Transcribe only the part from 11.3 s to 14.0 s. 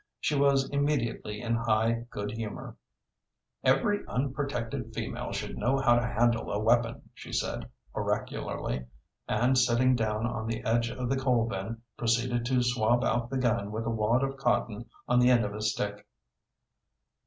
bin, proceeded to swab out the gun with a